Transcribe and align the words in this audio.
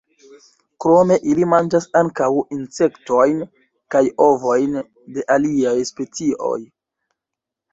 Krome 0.85 1.17
ili 1.33 1.45
manĝas 1.51 1.85
ankaŭ 1.99 2.29
insektojn 2.57 3.43
kaj 3.97 4.03
ovojn 4.29 4.81
de 5.19 5.27
aliaj 5.37 5.75
specioj. 5.91 6.59